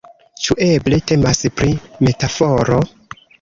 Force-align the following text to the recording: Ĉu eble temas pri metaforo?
Ĉu 0.45 0.55
eble 0.67 0.99
temas 1.11 1.41
pri 1.61 1.75
metaforo? 2.09 2.81